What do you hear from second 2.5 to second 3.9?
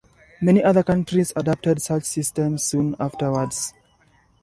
soon afterwards.